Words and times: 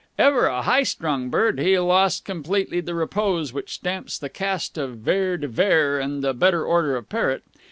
Ever 0.17 0.47
a 0.47 0.63
high 0.63 0.81
strung 0.81 1.29
bird, 1.29 1.59
he 1.59 1.77
lost 1.77 2.25
completely 2.25 2.79
the 2.81 2.95
repose 2.95 3.53
which 3.53 3.71
stamps 3.73 4.17
the 4.17 4.29
caste 4.29 4.75
of 4.79 4.97
Vere 4.97 5.37
de 5.37 5.47
Vere 5.47 5.99
and 5.99 6.23
the 6.23 6.33
better 6.33 6.65
order 6.65 6.95
of 6.95 7.07
parrot. 7.07 7.43